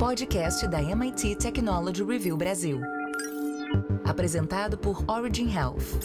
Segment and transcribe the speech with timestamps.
[0.00, 2.80] podcast da MIT Technology Review Brasil.
[4.02, 6.00] Apresentado por Origin Health.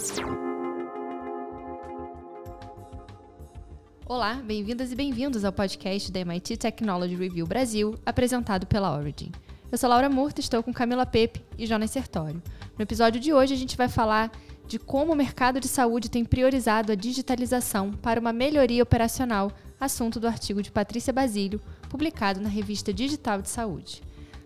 [4.06, 9.32] Olá, bem-vindas e bem-vindos ao podcast da MIT Technology Review Brasil, apresentado pela Origin.
[9.72, 12.44] Eu sou Laura Murta, estou com Camila Pepe e Jonas Sertório.
[12.78, 14.30] No episódio de hoje, a gente vai falar
[14.68, 20.20] de como o mercado de saúde tem priorizado a digitalização para uma melhoria operacional, assunto
[20.20, 24.02] do artigo de Patrícia Basílio, publicado na revista Digital de Saúde.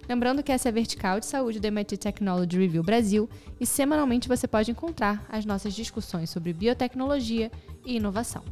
[0.07, 4.27] Lembrando que essa é a vertical de saúde do MIT Technology Review Brasil e semanalmente
[4.27, 7.51] você pode encontrar as nossas discussões sobre biotecnologia
[7.85, 8.43] e inovação.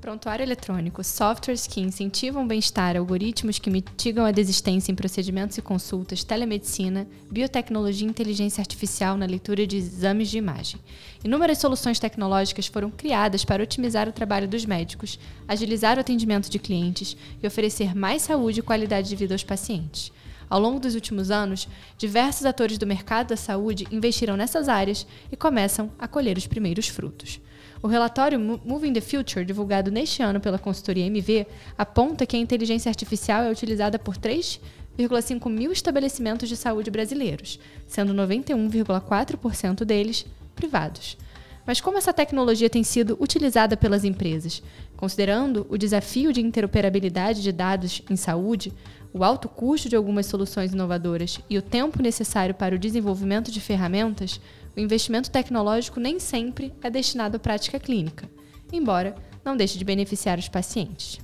[0.00, 5.62] Prontuário eletrônico, softwares que incentivam o bem-estar, algoritmos que mitigam a desistência em procedimentos e
[5.62, 10.80] consultas, telemedicina, biotecnologia e inteligência artificial na leitura de exames de imagem.
[11.22, 16.58] Inúmeras soluções tecnológicas foram criadas para otimizar o trabalho dos médicos, agilizar o atendimento de
[16.58, 20.10] clientes e oferecer mais saúde e qualidade de vida aos pacientes.
[20.48, 25.36] Ao longo dos últimos anos, diversos atores do mercado da saúde investiram nessas áreas e
[25.36, 27.38] começam a colher os primeiros frutos.
[27.82, 31.46] O relatório Moving the Future, divulgado neste ano pela consultoria MV,
[31.78, 38.12] aponta que a inteligência artificial é utilizada por 3,5 mil estabelecimentos de saúde brasileiros, sendo
[38.12, 41.16] 91,4% deles privados.
[41.66, 44.62] Mas como essa tecnologia tem sido utilizada pelas empresas?
[44.96, 48.74] Considerando o desafio de interoperabilidade de dados em saúde,
[49.12, 53.60] o alto custo de algumas soluções inovadoras e o tempo necessário para o desenvolvimento de
[53.60, 54.40] ferramentas,
[54.76, 58.28] o investimento tecnológico nem sempre é destinado à prática clínica,
[58.72, 61.20] embora não deixe de beneficiar os pacientes.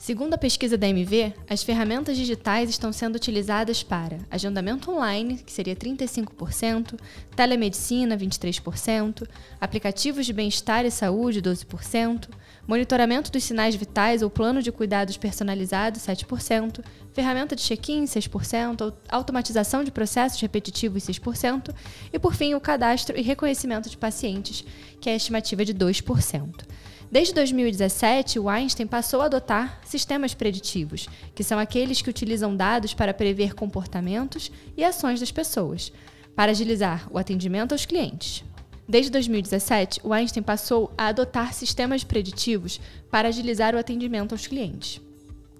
[0.00, 5.52] Segundo a pesquisa da MV, as ferramentas digitais estão sendo utilizadas para agendamento online, que
[5.52, 6.98] seria 35%,
[7.36, 9.28] telemedicina, 23%,
[9.60, 12.30] aplicativos de bem-estar e saúde, 12%,
[12.70, 19.82] monitoramento dos sinais vitais ou plano de cuidados personalizado, 7%, ferramenta de check-in, 6%, automatização
[19.82, 21.74] de processos repetitivos, 6%,
[22.12, 24.64] e, por fim, o cadastro e reconhecimento de pacientes,
[25.00, 26.64] que é a estimativa de 2%.
[27.10, 32.94] Desde 2017, o Einstein passou a adotar sistemas preditivos, que são aqueles que utilizam dados
[32.94, 35.92] para prever comportamentos e ações das pessoas,
[36.36, 38.44] para agilizar o atendimento aos clientes.
[38.90, 45.00] Desde 2017, o Einstein passou a adotar sistemas preditivos para agilizar o atendimento aos clientes.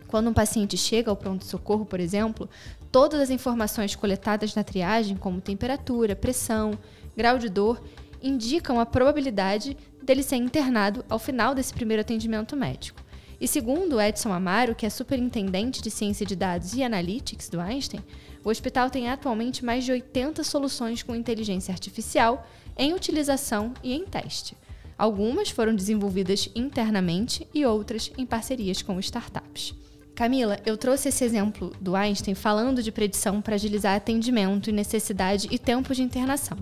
[0.09, 2.51] Quando um paciente chega ao pronto-socorro, por exemplo,
[2.91, 6.77] todas as informações coletadas na triagem, como temperatura, pressão,
[7.17, 7.81] grau de dor,
[8.21, 13.01] indicam a probabilidade dele ser internado ao final desse primeiro atendimento médico.
[13.41, 18.03] E segundo Edson Amaro, que é superintendente de ciência de dados e analytics do Einstein,
[18.43, 22.45] o hospital tem atualmente mais de 80 soluções com inteligência artificial
[22.81, 24.57] em utilização e em teste.
[24.97, 29.75] Algumas foram desenvolvidas internamente e outras em parcerias com startups.
[30.15, 35.59] Camila, eu trouxe esse exemplo do Einstein falando de predição para agilizar atendimento necessidade e
[35.59, 36.59] tempo de internação.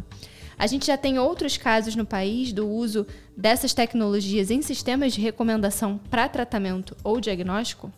[0.58, 3.06] A gente já tem outros casos no país do uso
[3.36, 7.92] dessas tecnologias em sistemas de recomendação para tratamento ou diagnóstico?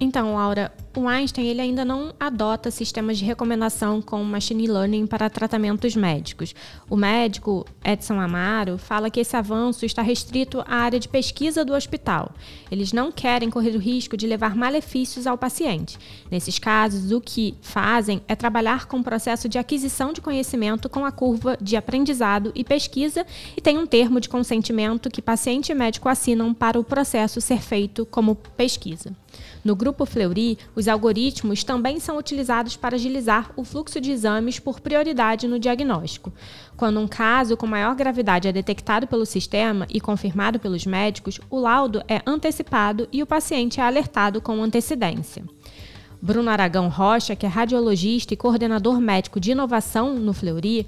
[0.00, 5.28] Então, Laura, o Einstein ele ainda não adota sistemas de recomendação com machine learning para
[5.28, 6.54] tratamentos médicos.
[6.88, 11.72] O médico Edson Amaro fala que esse avanço está restrito à área de pesquisa do
[11.72, 12.32] hospital.
[12.70, 15.98] Eles não querem correr o risco de levar malefícios ao paciente.
[16.30, 21.04] Nesses casos, o que fazem é trabalhar com o processo de aquisição de conhecimento com
[21.04, 23.26] a curva de aprendizado e pesquisa
[23.56, 27.60] e tem um termo de consentimento que paciente e médico assinam para o processo ser
[27.60, 29.12] feito como pesquisa.
[29.68, 34.80] No grupo Fleury, os algoritmos também são utilizados para agilizar o fluxo de exames por
[34.80, 36.32] prioridade no diagnóstico.
[36.74, 41.60] Quando um caso com maior gravidade é detectado pelo sistema e confirmado pelos médicos, o
[41.60, 45.44] laudo é antecipado e o paciente é alertado com antecedência.
[46.20, 50.86] Bruno Aragão Rocha, que é radiologista e coordenador médico de inovação no Fleury,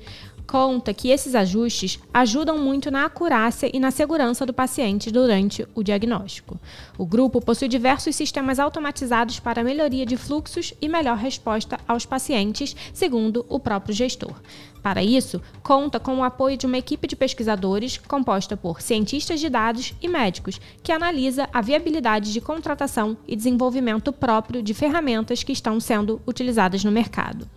[0.51, 5.83] conta que esses ajustes ajudam muito na acurácia e na segurança do paciente durante o
[5.85, 6.59] diagnóstico.
[6.99, 12.75] O grupo possui diversos sistemas automatizados para melhoria de fluxos e melhor resposta aos pacientes,
[12.93, 14.35] segundo o próprio gestor.
[14.83, 19.49] Para isso, conta com o apoio de uma equipe de pesquisadores composta por cientistas de
[19.49, 25.53] dados e médicos, que analisa a viabilidade de contratação e desenvolvimento próprio de ferramentas que
[25.53, 27.49] estão sendo utilizadas no mercado.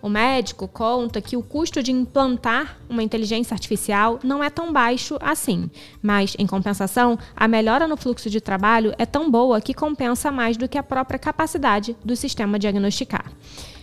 [0.00, 5.18] O médico conta que o custo de implantar uma inteligência artificial não é tão baixo
[5.20, 5.68] assim,
[6.00, 10.56] mas, em compensação, a melhora no fluxo de trabalho é tão boa que compensa mais
[10.56, 13.24] do que a própria capacidade do sistema diagnosticar.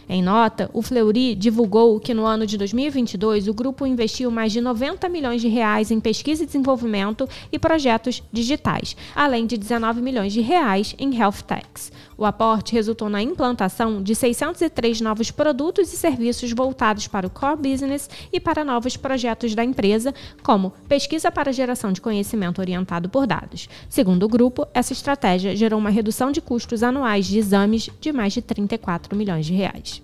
[0.07, 4.61] Em nota, o Fleury divulgou que no ano de 2022 o grupo investiu mais de
[4.61, 10.31] 90 milhões de reais em pesquisa e desenvolvimento e projetos digitais, além de 19 milhões
[10.31, 11.91] de reais em health techs.
[12.17, 17.71] O aporte resultou na implantação de 603 novos produtos e serviços voltados para o core
[17.71, 20.13] business e para novos projetos da empresa,
[20.43, 23.67] como pesquisa para geração de conhecimento orientado por dados.
[23.89, 28.33] Segundo o grupo, essa estratégia gerou uma redução de custos anuais de exames de mais
[28.33, 29.94] de 34 milhões de reais.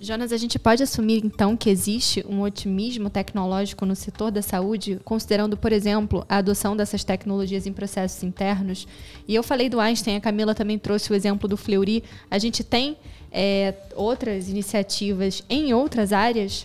[0.00, 5.00] Jonas, a gente pode assumir então que existe um otimismo tecnológico no setor da saúde,
[5.04, 8.86] considerando, por exemplo, a adoção dessas tecnologias em processos internos?
[9.26, 12.04] E eu falei do Einstein, a Camila também trouxe o exemplo do Fleury.
[12.30, 12.96] A gente tem
[13.32, 16.64] é, outras iniciativas em outras áreas?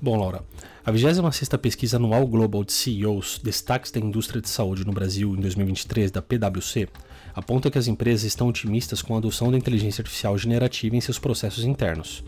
[0.00, 0.44] Bom, Laura,
[0.86, 5.40] a 26 pesquisa anual Global de CEOs, Destaques da Indústria de Saúde no Brasil em
[5.40, 6.88] 2023, da PwC,
[7.34, 11.18] aponta que as empresas estão otimistas com a adoção da inteligência artificial generativa em seus
[11.18, 12.22] processos internos.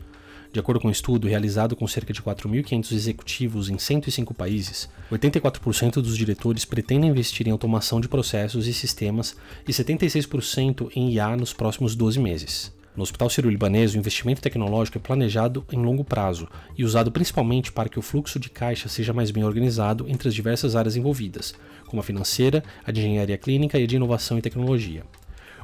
[0.52, 5.94] De acordo com um estudo realizado com cerca de 4.500 executivos em 105 países, 84%
[5.94, 9.36] dos diretores pretendem investir em automação de processos e sistemas
[9.66, 12.72] e 76% em IA nos próximos 12 meses.
[12.96, 17.88] No Hospital Sírio-Libanês, o investimento tecnológico é planejado em longo prazo e usado principalmente para
[17.88, 21.54] que o fluxo de caixa seja mais bem organizado entre as diversas áreas envolvidas,
[21.86, 25.04] como a financeira, a de engenharia clínica e a de inovação e tecnologia.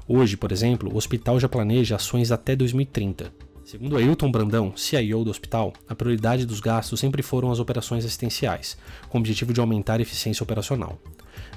[0.07, 3.46] Hoje, por exemplo, o hospital já planeja ações até 2030.
[3.67, 8.79] Segundo Ailton Brandão, CIO do hospital, a prioridade dos gastos sempre foram as operações assistenciais,
[9.09, 11.01] com o objetivo de aumentar a eficiência operacional.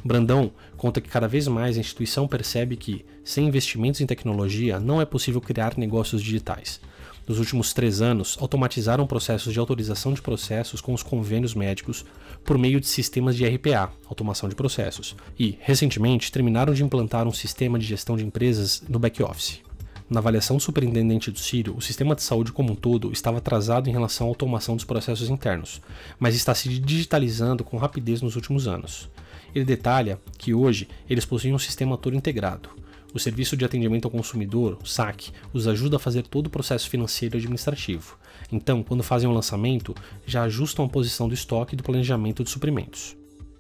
[0.04, 5.00] Brandão conta que cada vez mais a instituição percebe que, sem investimentos em tecnologia, não
[5.00, 6.82] é possível criar negócios digitais.
[7.28, 12.04] Nos últimos três anos, automatizaram processos de autorização de processos com os convênios médicos
[12.44, 17.32] por meio de sistemas de RPA, automação de processos, e, recentemente, terminaram de implantar um
[17.32, 19.69] sistema de gestão de empresas no back-office.
[20.10, 23.88] Na avaliação do superintendente do Sírio, o sistema de saúde como um todo estava atrasado
[23.88, 25.80] em relação à automação dos processos internos,
[26.18, 29.08] mas está se digitalizando com rapidez nos últimos anos.
[29.54, 32.70] Ele detalha que hoje eles possuem um sistema todo integrado.
[33.14, 36.90] O Serviço de Atendimento ao Consumidor, o SAC, os ajuda a fazer todo o processo
[36.90, 38.18] financeiro e administrativo.
[38.52, 39.96] Então, quando fazem o lançamento,
[40.26, 43.16] já ajustam a posição do estoque e do planejamento de suprimentos.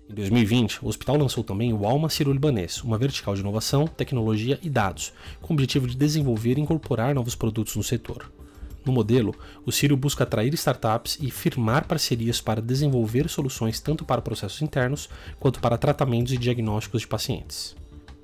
[0.09, 4.67] Em 2020, o hospital lançou também o Alma Ciro-Libanês, uma vertical de inovação, tecnologia e
[4.67, 8.31] dados, com o objetivo de desenvolver e incorporar novos produtos no setor.
[8.83, 9.35] No modelo,
[9.67, 15.07] o Ciro busca atrair startups e firmar parcerias para desenvolver soluções tanto para processos internos
[15.39, 17.75] quanto para tratamentos e diagnósticos de pacientes.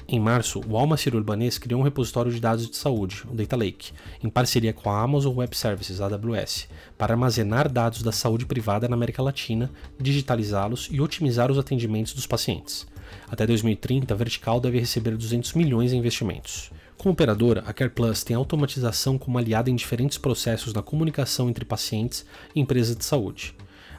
[0.08, 3.56] Em março, o Alma Ciro Urbanês criou um repositório de dados de saúde, o Data
[3.56, 3.92] Lake,
[4.24, 8.96] em parceria com a Amazon Web Services, AWS, para armazenar dados da saúde privada na
[8.96, 12.86] América Latina, digitalizá-los e otimizar os atendimentos dos pacientes.
[13.28, 16.70] Até 2030, a Vertical deve receber 200 milhões em investimentos.
[17.00, 22.26] Como operadora, a CarePlus tem automatização como aliada em diferentes processos na comunicação entre pacientes
[22.54, 23.56] e empresas de saúde.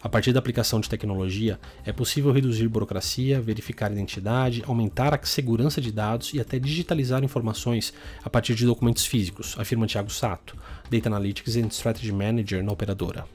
[0.07, 5.81] A partir da aplicação de tecnologia, é possível reduzir burocracia, verificar identidade, aumentar a segurança
[5.81, 7.93] de dados e até digitalizar informações
[8.25, 10.57] a partir de documentos físicos, afirma Thiago Sato,
[10.89, 13.27] Data Analytics and Strategy Manager na operadora.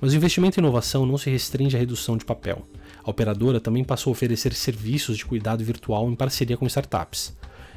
[0.00, 2.66] Mas o investimento em inovação não se restringe à redução de papel.
[3.04, 7.32] A operadora também passou a oferecer serviços de cuidado virtual em parceria com startups.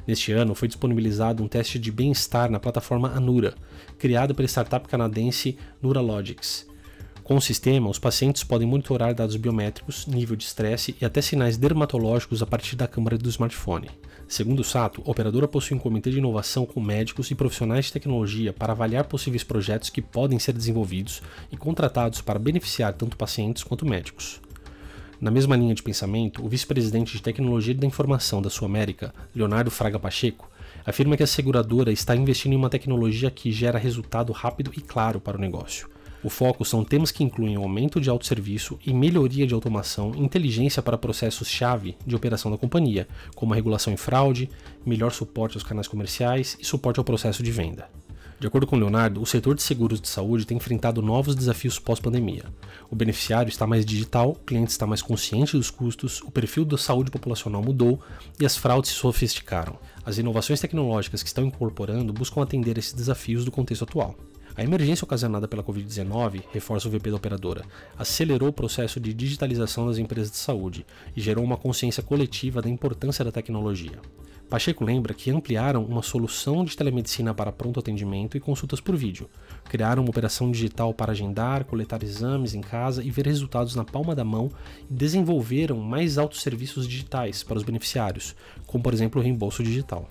[0.08, 3.54] Neste ano, foi disponibilizado um teste de bem-estar na plataforma Anura,
[4.00, 6.68] criada pela startup canadense Nuralogics.
[7.30, 11.58] Com o sistema, os pacientes podem monitorar dados biométricos, nível de estresse e até sinais
[11.58, 13.88] dermatológicos a partir da câmera do smartphone.
[14.28, 17.94] Segundo o Sato, a operadora possui um comitê de inovação com médicos e profissionais de
[17.94, 21.22] tecnologia para avaliar possíveis projetos que podem ser desenvolvidos
[21.52, 24.42] e contratados para beneficiar tanto pacientes quanto médicos.
[25.22, 29.70] Na mesma linha de pensamento, o vice-presidente de tecnologia da informação da Sul América, Leonardo
[29.70, 30.50] Fraga Pacheco,
[30.84, 35.22] afirma que a seguradora está investindo em uma tecnologia que gera resultado rápido e claro
[35.22, 35.99] para o negócio.
[36.22, 40.82] O foco são temas que incluem aumento de autosserviço e melhoria de automação e inteligência
[40.82, 44.50] para processos-chave de operação da companhia, como a regulação em fraude,
[44.86, 47.90] melhor suporte aos canais comerciais e suporte ao processo de venda.
[48.38, 52.46] De acordo com Leonardo, o setor de seguros de saúde tem enfrentado novos desafios pós-pandemia.
[52.90, 56.78] O beneficiário está mais digital, o cliente está mais consciente dos custos, o perfil da
[56.78, 58.00] saúde populacional mudou
[58.40, 59.78] e as fraudes se sofisticaram.
[60.06, 64.16] As inovações tecnológicas que estão incorporando buscam atender esses desafios do contexto atual.
[64.60, 67.64] A emergência ocasionada pela Covid-19, reforça o VP da operadora,
[67.98, 70.86] acelerou o processo de digitalização das empresas de saúde
[71.16, 74.02] e gerou uma consciência coletiva da importância da tecnologia.
[74.50, 79.30] Pacheco lembra que ampliaram uma solução de telemedicina para pronto atendimento e consultas por vídeo.
[79.64, 84.14] Criaram uma operação digital para agendar, coletar exames em casa e ver resultados na palma
[84.14, 84.52] da mão
[84.92, 88.36] e desenvolveram mais altos serviços digitais para os beneficiários,
[88.68, 90.10] como por exemplo o reembolso digital.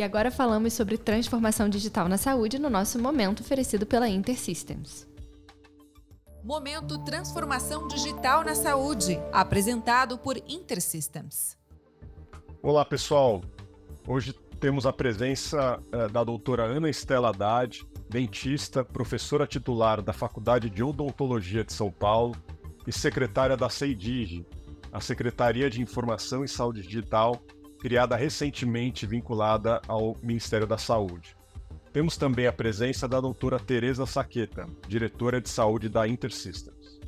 [0.00, 5.06] E agora falamos sobre transformação digital na saúde no nosso momento oferecido pela InterSystems.
[6.42, 11.54] Momento Transformação Digital na Saúde, apresentado por InterSystems.
[12.62, 13.42] Olá, pessoal.
[14.08, 20.70] Hoje temos a presença uh, da doutora Ana Estela Haddad, dentista, professora titular da Faculdade
[20.70, 22.34] de Odontologia de São Paulo
[22.86, 24.46] e secretária da CEIDIG,
[24.90, 27.38] a Secretaria de Informação e Saúde Digital,
[27.80, 31.34] criada recentemente vinculada ao Ministério da Saúde.
[31.92, 37.00] Temos também a presença da doutora Tereza Saqueta, diretora de saúde da InterSystems.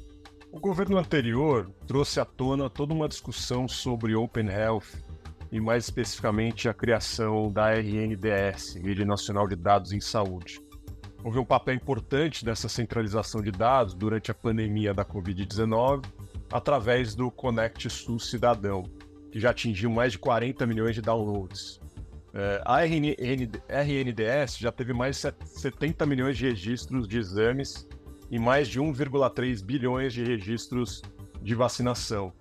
[0.50, 4.98] O governo anterior trouxe à tona toda uma discussão sobre Open Health
[5.52, 10.60] e mais especificamente a criação da RNDS, Rede Nacional de Dados em Saúde.
[11.22, 16.04] Houve um papel importante dessa centralização de dados durante a pandemia da Covid-19,
[16.50, 18.84] através do Connect SUS Cidadão,
[19.32, 21.80] que já atingiu mais de 40 milhões de downloads.
[22.34, 27.88] É, a RNDS já teve mais de 70 milhões de registros de exames
[28.30, 31.02] e mais de 1,3 bilhões de registros
[31.40, 32.32] de vacinação.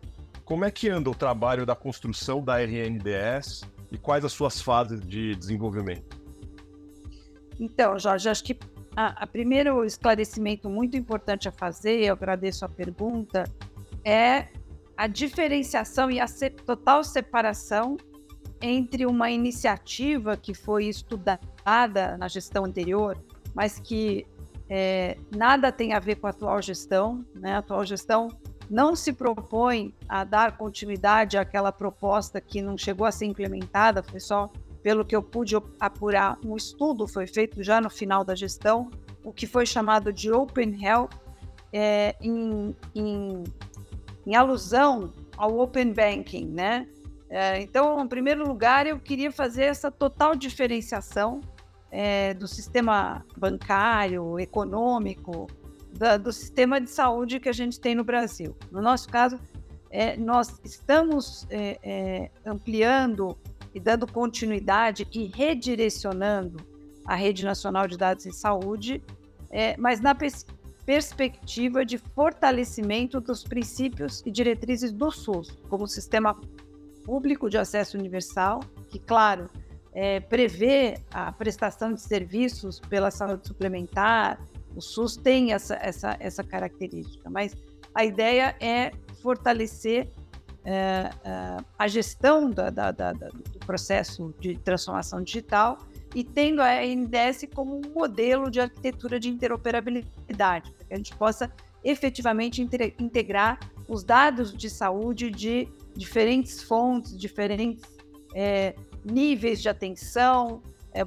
[0.43, 4.99] Como é que anda o trabalho da construção da RNDS e quais as suas fases
[5.01, 6.21] de desenvolvimento?
[7.57, 8.57] Então, Jorge, acho que
[8.95, 13.45] a, a primeiro esclarecimento muito importante a fazer, eu agradeço a pergunta,
[14.03, 14.47] é
[15.01, 16.27] a diferenciação e a
[16.63, 17.97] total separação
[18.61, 23.17] entre uma iniciativa que foi estudada na gestão anterior,
[23.55, 24.27] mas que
[24.69, 27.25] é, nada tem a ver com a atual gestão.
[27.33, 27.53] Né?
[27.53, 28.27] A atual gestão
[28.69, 34.19] não se propõe a dar continuidade àquela proposta que não chegou a ser implementada, foi
[34.19, 34.51] só
[34.83, 38.91] pelo que eu pude apurar, um estudo foi feito já no final da gestão,
[39.23, 41.09] o que foi chamado de Open Health,
[41.73, 43.43] é, em, em,
[44.31, 46.87] em, alusão ao Open Banking, né?
[47.29, 51.41] É, então, em primeiro lugar, eu queria fazer essa total diferenciação
[51.89, 55.47] é, do sistema bancário, econômico,
[55.93, 58.55] da, do sistema de saúde que a gente tem no Brasil.
[58.71, 59.39] No nosso caso,
[59.89, 63.37] é, nós estamos é, é, ampliando
[63.73, 66.65] e dando continuidade e redirecionando
[67.05, 69.03] a Rede Nacional de Dados em Saúde,
[69.49, 70.45] é, mas na pers
[70.85, 76.39] perspectiva de fortalecimento dos princípios e diretrizes do SUS, como sistema
[77.05, 79.49] público de acesso universal, que, claro,
[79.93, 84.39] é, prevê a prestação de serviços pela saúde suplementar,
[84.75, 87.53] o SUS tem essa, essa, essa característica, mas
[87.93, 90.09] a ideia é fortalecer
[90.63, 95.77] é, é, a gestão da, da, da, do processo de transformação digital
[96.13, 101.15] e tendo a NDS como um modelo de arquitetura de interoperabilidade, para que a gente
[101.15, 101.51] possa
[101.83, 102.61] efetivamente
[102.99, 107.83] integrar os dados de saúde de diferentes fontes, diferentes
[108.33, 110.61] é, níveis de atenção,
[110.93, 111.03] é,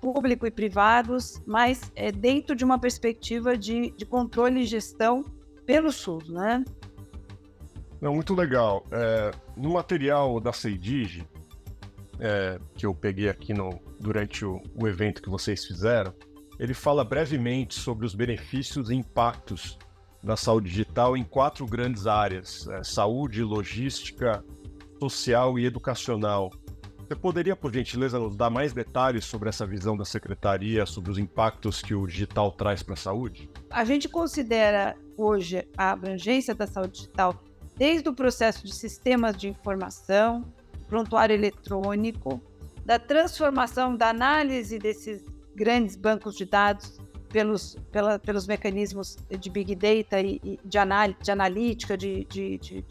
[0.00, 5.24] público e privados, mas é, dentro de uma perspectiva de, de controle e gestão
[5.66, 6.64] pelo SUS, né?
[8.00, 8.84] Não, muito legal.
[8.90, 11.24] É, no material da Seidige,
[12.22, 16.14] é, que eu peguei aqui no, durante o, o evento que vocês fizeram,
[16.58, 19.76] ele fala brevemente sobre os benefícios e impactos
[20.22, 24.44] da saúde digital em quatro grandes áreas: é, saúde, logística,
[25.00, 26.50] social e educacional.
[27.08, 31.18] Você poderia, por gentileza, nos dar mais detalhes sobre essa visão da secretaria, sobre os
[31.18, 33.50] impactos que o digital traz para a saúde?
[33.68, 37.42] A gente considera hoje a abrangência da saúde digital
[37.76, 40.44] desde o processo de sistemas de informação,
[40.92, 42.38] prontuário eletrônico,
[42.84, 45.24] da transformação da análise desses
[45.56, 46.98] grandes bancos de dados
[47.30, 52.58] pelos, pela, pelos mecanismos de Big Data e, e de, anál de analítica, de, de,
[52.58, 52.84] de,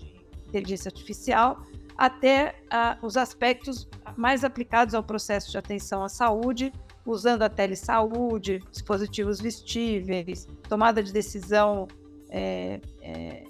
[0.48, 1.62] inteligência artificial,
[1.96, 6.74] até uh, os aspectos mais aplicados ao processo de atenção à saúde,
[7.06, 11.88] usando a telesaúde, dispositivos vestíveis, tomada de decisão
[12.32, 13.44] é, é,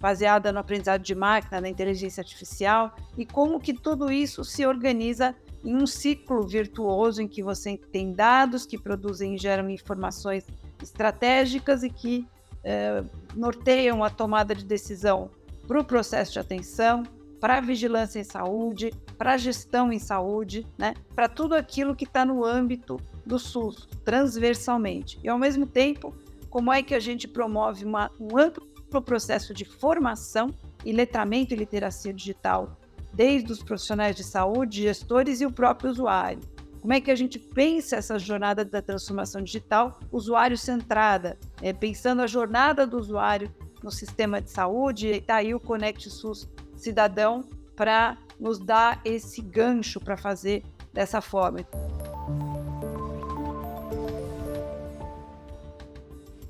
[0.00, 5.34] baseada no aprendizado de máquina, na inteligência artificial, e como que tudo isso se organiza
[5.64, 10.46] em um ciclo virtuoso em que você tem dados que produzem e geram informações
[10.82, 12.26] estratégicas e que
[12.62, 13.02] é,
[13.34, 15.30] norteiam a tomada de decisão
[15.66, 17.02] para o processo de atenção,
[17.40, 20.94] para a vigilância em saúde, para a gestão em saúde, né?
[21.14, 25.18] para tudo aquilo que está no âmbito do SUS, transversalmente.
[25.22, 26.14] E, ao mesmo tempo,
[26.48, 28.65] como é que a gente promove uma, um amplo
[29.02, 32.78] processo de formação e letramento e literacia digital
[33.12, 36.40] desde os profissionais de saúde, gestores e o próprio usuário.
[36.80, 42.22] Como é que a gente pensa essa jornada da transformação digital usuário centrada, é, pensando
[42.22, 43.52] a jornada do usuário
[43.82, 47.42] no sistema de saúde, está aí o Conect SUS Cidadão
[47.74, 50.62] para nos dar esse gancho para fazer
[50.92, 51.60] dessa forma.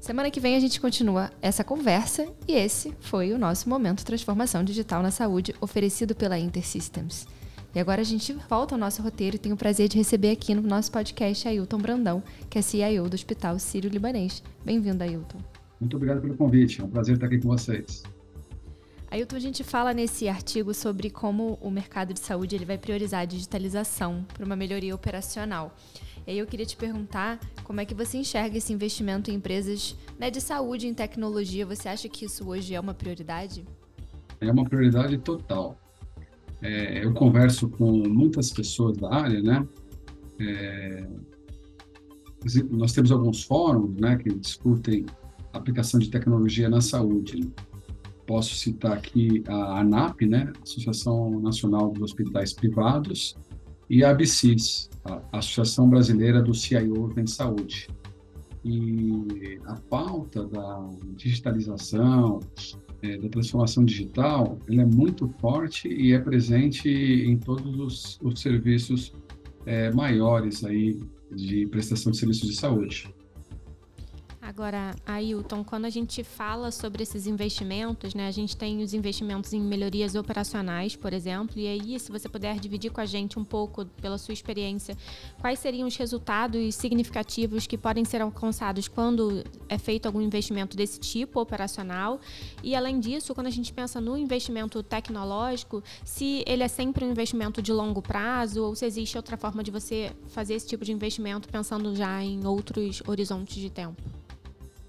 [0.07, 4.63] Semana que vem a gente continua essa conversa e esse foi o nosso momento Transformação
[4.63, 7.27] Digital na Saúde oferecido pela InterSystems.
[7.75, 10.55] E agora a gente volta ao nosso roteiro e tenho o prazer de receber aqui
[10.55, 14.45] no nosso podcast Ailton Brandão, que é CIO do Hospital Sírio-Libanês.
[14.65, 15.41] Bem-vindo, Ailton.
[15.81, 18.05] Muito obrigado pelo convite, é um prazer estar aqui com vocês.
[19.11, 23.23] Ailton, a gente fala nesse artigo sobre como o mercado de saúde ele vai priorizar
[23.23, 25.75] a digitalização para uma melhoria operacional.
[26.27, 29.97] E aí eu queria te perguntar como é que você enxerga esse investimento em empresas
[30.19, 31.65] né, de saúde, em tecnologia.
[31.65, 33.65] Você acha que isso hoje é uma prioridade?
[34.41, 35.79] É uma prioridade total.
[36.61, 39.67] É, eu converso com muitas pessoas da área, né?
[40.41, 41.07] É,
[42.71, 45.07] nós temos alguns fóruns, né, que discutem
[45.53, 47.51] aplicação de tecnologia na saúde.
[48.27, 53.37] Posso citar aqui a ANAP, né, Associação Nacional dos Hospitais Privados,
[53.89, 57.89] e a ABCIS, a Associação Brasileira dos CIOs em Saúde.
[58.65, 62.41] E a pauta da digitalização,
[63.01, 68.41] é, da transformação digital, ela é muito forte e é presente em todos os, os
[68.41, 69.13] serviços
[69.65, 70.99] é, maiores aí
[71.31, 73.15] de prestação de serviços de saúde.
[74.47, 79.53] Agora, Ailton, quando a gente fala sobre esses investimentos, né, a gente tem os investimentos
[79.53, 83.45] em melhorias operacionais, por exemplo, e aí, se você puder dividir com a gente um
[83.45, 84.97] pouco, pela sua experiência,
[85.41, 91.01] quais seriam os resultados significativos que podem ser alcançados quando é feito algum investimento desse
[91.01, 92.21] tipo operacional?
[92.63, 97.11] E, além disso, quando a gente pensa no investimento tecnológico, se ele é sempre um
[97.11, 100.93] investimento de longo prazo ou se existe outra forma de você fazer esse tipo de
[100.93, 104.01] investimento pensando já em outros horizontes de tempo?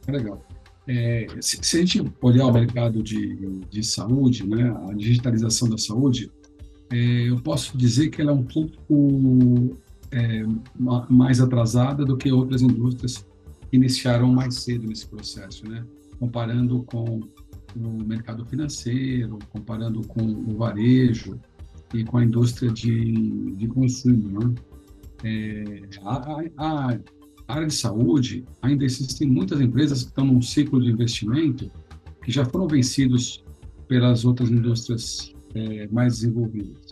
[0.08, 0.46] Legal.
[0.88, 3.36] É, se, se, a gente olhar o mercado de,
[3.70, 6.32] de saúde, né, a digitalização da saúde,
[6.90, 9.78] é, eu posso dizer que ela é um pouco
[10.12, 10.44] é,
[11.10, 13.26] mais atrasada do que outras indústrias
[13.70, 15.86] que iniciaram mais cedo nesse processo, né?
[16.20, 17.20] comparando com
[17.76, 21.39] o mercado financeiro, comparando com o varejo
[21.93, 24.39] e com a indústria de, de consumo.
[24.39, 24.56] Né?
[25.24, 27.00] É, a, a,
[27.47, 31.71] área de saúde, ainda existem muitas empresas que estão num ciclo de investimento
[32.23, 33.43] que já foram vencidos
[33.88, 36.88] pelas outras indústrias é, mais desenvolvidas.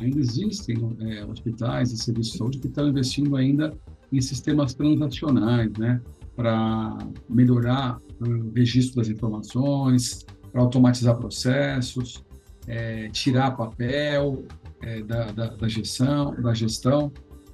[0.00, 3.76] Ainda existem é, hospitais e serviços de saúde que estão investindo ainda
[4.12, 6.00] em sistemas transacionais, né,
[6.36, 12.24] para melhorar o registro das informações, para automatizar processos,
[12.66, 14.44] é, tirar papel
[14.82, 17.10] é, da, da, da, gestão, da gestão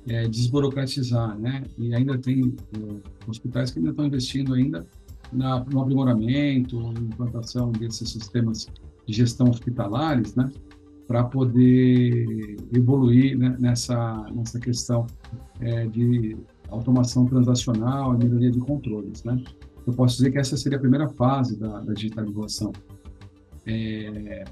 [0.08, 1.64] é, desburocratizar, né?
[1.78, 4.86] E ainda tem é, hospitais que ainda estão investindo ainda
[5.32, 8.66] na, no aprimoramento, implantação desses sistemas
[9.06, 10.50] de gestão hospitalares, né?
[11.06, 15.06] Para poder evoluir né, nessa, nessa questão
[15.60, 16.36] é, de
[16.68, 19.42] automação transacional e melhoria de controles, né?
[19.86, 22.72] Eu posso dizer que essa seria a primeira fase da, da digitalização.
[23.66, 24.44] É,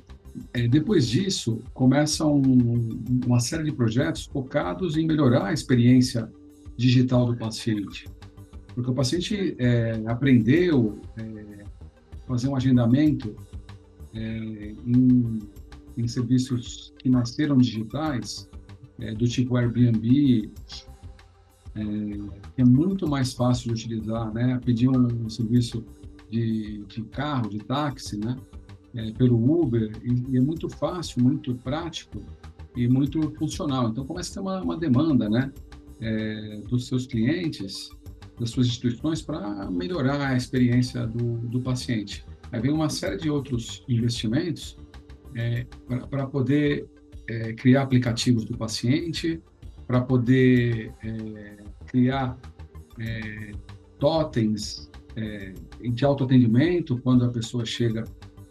[0.53, 6.31] é, depois disso, começa um, uma série de projetos focados em melhorar a experiência
[6.77, 8.09] digital do paciente.
[8.75, 11.65] Porque o paciente é, aprendeu é,
[12.27, 13.35] fazer um agendamento
[14.15, 15.39] é, em,
[15.97, 18.49] em, serviços que nasceram digitais,
[18.99, 20.51] é, do tipo Airbnb,
[21.75, 21.83] é,
[22.55, 24.61] que é muito mais fácil de utilizar, né?
[24.65, 25.85] Pedir um, um serviço
[26.31, 28.37] de, de carro, de táxi, né?
[28.95, 32.23] É, pelo Uber e, e, é muito fácil, muito prático
[32.77, 33.89] e muito funcional.
[33.89, 35.53] Então começa a ter uma, uma demanda, né,
[36.01, 37.91] é, dos seus clientes,
[38.39, 42.25] das suas instituições para melhorar a experiência do, do paciente.
[42.51, 44.77] Aí vem uma série de outros investimentos
[45.37, 45.67] é,
[46.09, 46.89] para poder
[47.29, 49.41] é, criar aplicativos do paciente,
[49.87, 52.39] para poder é, criar
[52.99, 53.53] é,
[53.99, 58.05] totens é, de autoatendimento quando a pessoa chega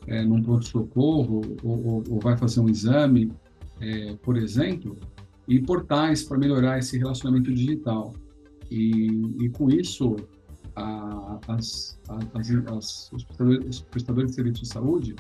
[0.10, 3.32] é, num pronto-socorro ou, ou, ou, vai fazer um exame,
[3.80, 4.98] é, por exemplo,
[5.48, 8.14] e portais para melhorar esse relacionamento digital.
[8.72, 9.08] E,
[9.40, 10.16] e com isso,
[10.76, 15.16] a, as, as, as, os, prestadores, os prestadores de serviços de saúde,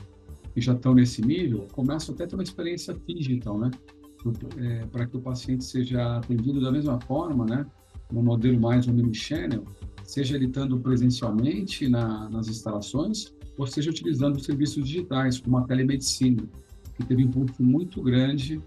[0.53, 3.71] que já estão nesse nível, começam até a ter uma experiência digital, né?
[4.57, 7.65] É, para que o paciente seja atendido da mesma forma, né?
[8.11, 9.63] No modelo mais omnichannel,
[10.03, 16.41] seja ele estando presencialmente na, nas instalações ou seja utilizando serviços digitais, como a telemedicina.
[16.95, 18.61] que teve um impulso muito grande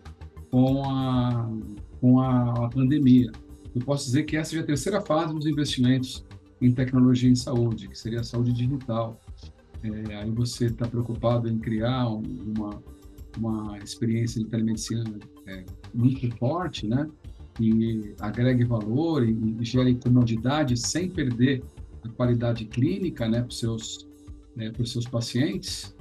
[0.51, 1.51] com a,
[1.99, 3.33] com a, a pandemia.
[3.75, 6.25] Eu posso dizer que essa é a terceira fase dos investimentos
[6.61, 9.19] em tecnologia em saúde, que seria a saúde digital.
[9.83, 12.83] É, aí você está preocupado em criar uma,
[13.39, 15.05] uma experiência de telemedicina
[15.47, 17.09] é, muito forte, né?
[17.55, 21.63] Que agregue valor e, e gere comodidade sem perder
[22.05, 24.12] a qualidade clínica, né, para os seus,
[24.59, 25.95] é, para os seus pacientes.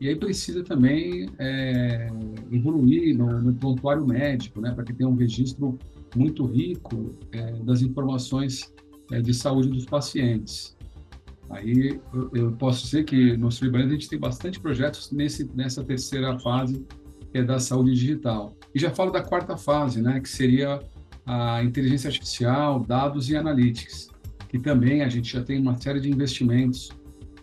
[0.00, 2.08] E aí precisa também é,
[2.52, 5.76] evoluir no, no, prontuário médico, né, para que tenha um registro
[6.14, 8.72] muito rico é, das informações
[9.10, 10.76] é, de saúde dos pacientes.
[11.50, 15.82] Aí eu, eu posso dizer que no Surbrand a gente tem bastante projetos nesse, nessa
[15.82, 16.86] terceira fase,
[17.32, 18.54] que é da saúde digital.
[18.74, 20.80] E já falo da quarta fase, né, que seria
[21.26, 24.08] a inteligência artificial, dados e analytics,
[24.48, 26.90] que também a gente já tem uma série de investimentos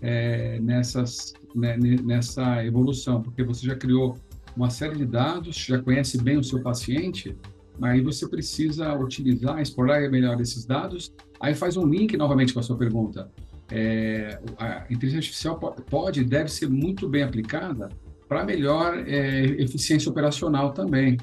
[0.01, 4.17] é, nessas, né, nessa evolução, porque você já criou
[4.55, 7.35] uma série de dados, já conhece bem o seu paciente,
[7.81, 11.13] aí você precisa utilizar, explorar melhor esses dados.
[11.39, 13.29] Aí faz um link novamente com a sua pergunta.
[13.71, 17.89] É, a inteligência artificial pode e deve ser muito bem aplicada
[18.27, 21.17] para melhor é, eficiência operacional também.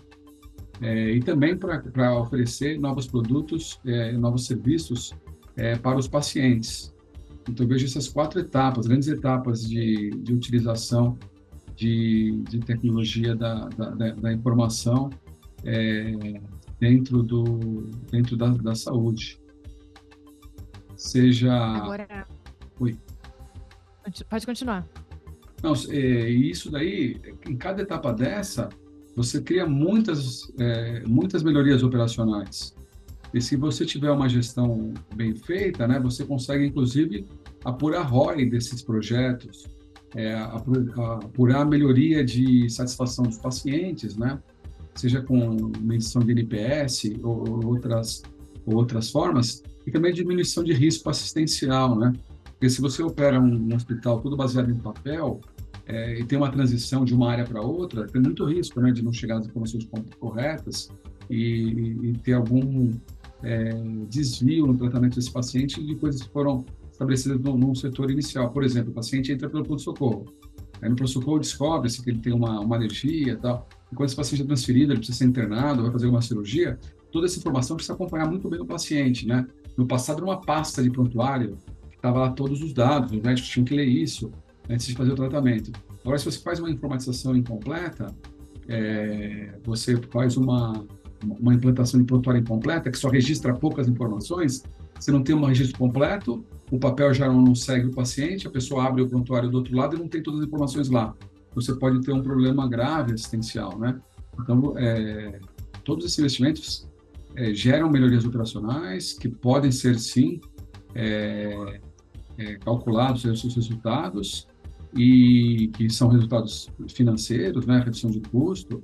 [0.80, 5.12] É, e também para oferecer novos produtos, é, novos serviços
[5.56, 6.91] é, para os pacientes.
[7.48, 11.18] Então, eu vejo essas quatro etapas, grandes etapas de, de utilização
[11.74, 15.11] de, de tecnologia da, da, da informação
[15.64, 16.40] é,
[16.78, 19.40] dentro, do, dentro da, da saúde.
[20.96, 21.52] Seja.
[21.52, 22.26] Agora.
[22.78, 22.96] Oi.
[24.28, 24.87] Pode continuar.
[25.62, 28.68] Não, é, isso daí, em cada etapa dessa,
[29.14, 32.74] você cria muitas, é, muitas melhorias operacionais.
[33.33, 37.27] E se você tiver uma gestão bem feita, né, você consegue, inclusive,
[37.64, 39.66] apurar ROI desses projetos,
[40.14, 44.38] é, apurar a melhoria de satisfação dos pacientes, né?
[44.95, 48.23] seja com medição de NPS ou outras,
[48.66, 52.12] ou outras formas, e também diminuição de risco assistencial, né?
[52.45, 55.40] Porque se você opera um, hospital tudo baseado em papel
[55.87, 59.03] é, e tem uma transição de uma área para outra, tem muito risco né, de
[59.03, 59.88] não chegar às informações
[60.21, 60.88] corretas
[61.29, 62.92] e, e ter algum
[63.42, 63.70] é,
[64.09, 68.50] desvio no tratamento desse paciente de coisas que foram estabelecidas no setor inicial.
[68.50, 70.26] Por exemplo, o paciente entra pelo pronto-socorro.
[70.81, 73.68] Aí no pronto-socorro descobre-se que ele tem uma, uma alergia e tal.
[73.90, 76.78] E quando esse paciente é transferido, ele precisa ser internado, vai fazer uma cirurgia,
[77.11, 79.46] toda essa informação precisa acompanhar muito bem o paciente, né?
[79.76, 81.57] No passado era uma pasta de prontuário,
[81.90, 84.31] que estava lá todos os dados, os médicos tinham que ler isso
[84.68, 85.70] antes de fazer o tratamento.
[86.00, 88.07] Agora, se você faz uma informatização incompleta,
[88.68, 90.85] é, você faz uma,
[91.22, 94.62] uma implantação de prontuário incompleta, que só registra poucas informações,
[94.98, 98.85] você não tem um registro completo, o papel já não segue o paciente, a pessoa
[98.85, 101.14] abre o prontuário do outro lado e não tem todas as informações lá.
[101.54, 104.00] Você pode ter um problema grave assistencial, né?
[104.40, 105.38] Então, é,
[105.85, 106.88] todos esses investimentos
[107.37, 110.40] é, geram melhorias operacionais que podem ser, sim,
[110.94, 111.80] é,
[112.38, 114.48] é calculados os seus resultados
[114.96, 118.82] e que são resultados financeiros, né, redução de custo,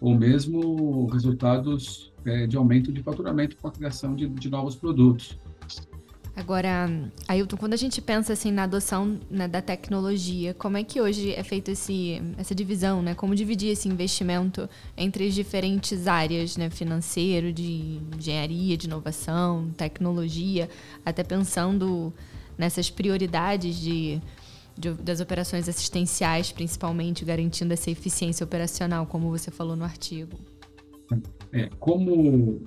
[0.00, 5.36] ou mesmo resultados é, de aumento de faturamento com a criação de, de novos produtos.
[6.38, 6.88] Agora,
[7.26, 11.34] Ailton, quando a gente pensa assim na adoção né, da tecnologia, como é que hoje
[11.34, 13.12] é feita essa divisão, né?
[13.12, 16.70] Como dividir esse investimento entre as diferentes áreas, né?
[16.70, 20.70] Financeiro, de engenharia, de inovação, tecnologia,
[21.04, 22.12] até pensando
[22.56, 24.22] nessas prioridades de,
[24.78, 30.38] de, das operações assistenciais, principalmente garantindo essa eficiência operacional, como você falou no artigo.
[31.52, 32.62] É, como,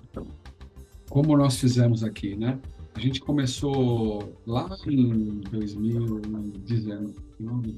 [1.10, 2.60] como nós fizemos aqui, né?
[2.93, 7.78] A gente começou lá em 2019.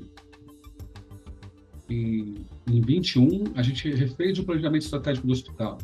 [1.89, 5.77] Em, em 21, a gente refez o planejamento estratégico do hospital.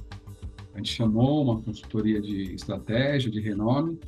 [0.74, 4.00] A gente chamou uma consultoria de estratégia, de renome,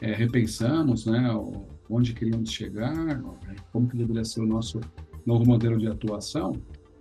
[0.00, 1.28] é, repensamos né,
[1.88, 3.22] onde queríamos chegar,
[3.72, 4.80] como que deveria ser o nosso
[5.24, 6.52] novo modelo de atuação,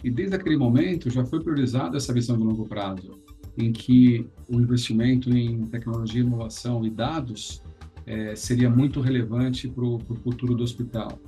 [0.04, 3.19] e desde aquele momento já foi priorizada essa visão de longo prazo,
[3.58, 7.62] em que o investimento em tecnologia, inovação e dados
[8.06, 11.19] é, seria muito relevante para o futuro do hospital,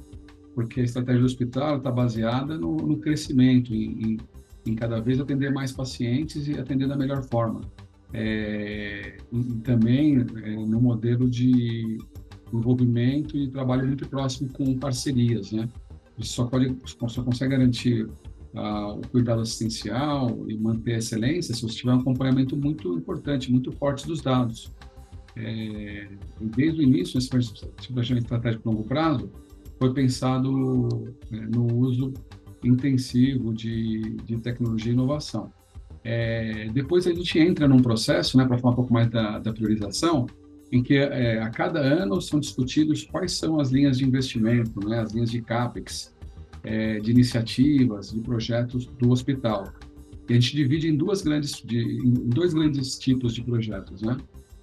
[0.53, 4.17] porque a estratégia do hospital está baseada no, no crescimento, em, em,
[4.65, 7.61] em, cada vez atender mais pacientes e atender da melhor forma.
[8.13, 11.97] É, e, também é, no modelo de
[12.57, 15.69] envolvimento e trabalho muito próximo com parcerias, né?
[16.17, 18.09] Você só, pode, só consegue garantir
[18.55, 23.51] ah, o cuidado assistencial e manter a excelência se você tiver um acompanhamento muito importante,
[23.51, 24.71] muito forte dos dados
[25.39, 26.07] é,
[26.41, 29.31] desde o início, esse planejamento estratégico a longo prazo
[29.77, 32.13] foi pensado é, no uso
[32.63, 35.51] intensivo de, de tecnologia e inovação.
[36.03, 39.53] É, depois a gente entra num processo, né, para falar um pouco mais da, da
[39.53, 40.25] priorização,
[40.71, 44.99] em que é, a cada ano são discutidos quais são as linhas de investimento, né,
[44.99, 46.13] as linhas de CAPEX,
[46.63, 49.71] é, de iniciativas, de projetos do hospital.
[50.29, 54.01] E a gente divide em, duas grandes, de, em dois grandes tipos de projetos.
[54.01, 54.15] Né?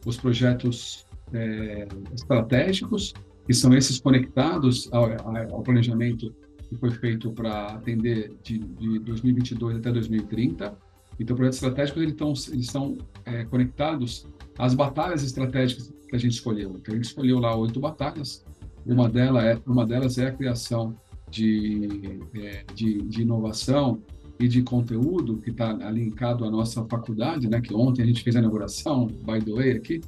[0.04, 3.12] Os projetos é, estratégicos,
[3.44, 5.10] que são esses conectados ao,
[5.52, 6.32] ao planejamento
[6.68, 10.76] que foi feito para atender de, de 2022 até 2030,
[11.18, 14.26] então, projetos estratégicos eles estão, eles estão é, conectados
[14.58, 16.76] às batalhas estratégicas que a gente escolheu.
[16.76, 18.44] Então, a gente escolheu lá oito batalhas.
[18.84, 20.96] Uma, delas é, uma delas é a criação
[21.30, 24.00] de, é, de, de inovação
[24.38, 27.60] e de conteúdo que está linkado à nossa faculdade, né?
[27.60, 30.00] Que ontem a gente fez a inauguração, by the way, aqui,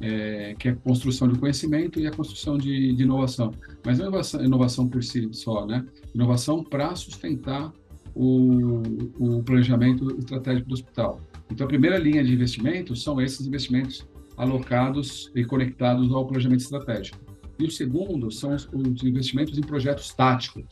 [0.00, 3.52] é, que é a construção de conhecimento e a construção de, de inovação.
[3.84, 5.84] Mas não é inovação, inovação por si só, né?
[6.14, 7.72] Inovação para sustentar
[8.14, 8.82] o,
[9.18, 11.20] o planejamento estratégico do hospital.
[11.50, 17.18] Então, a primeira linha de investimentos são esses investimentos alocados e conectados ao planejamento estratégico.
[17.58, 20.64] E o segundo são os, os investimentos em projetos táticos,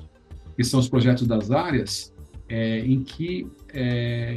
[0.57, 2.15] que são os projetos das áreas
[2.49, 4.37] é, em que é,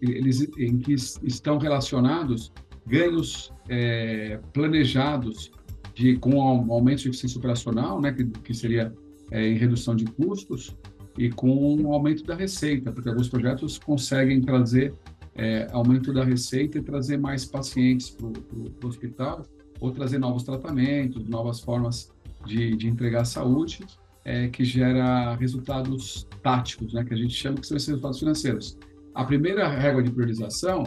[0.00, 2.52] eles em que estão relacionados
[2.86, 5.50] ganhos é, planejados
[5.94, 8.92] de com aumento de eficiência operacional, né, que, que seria
[9.30, 10.76] é, em redução de custos,
[11.16, 14.94] e com o aumento da receita, porque alguns projetos conseguem trazer
[15.34, 19.44] é, aumento da receita e trazer mais pacientes para o hospital,
[19.80, 22.12] ou trazer novos tratamentos, novas formas
[22.46, 23.80] de, de entregar saúde,
[24.24, 28.78] é, que gera resultados táticos, né, que a gente chama que são esses resultados financeiros.
[29.14, 30.84] A primeira régua de priorização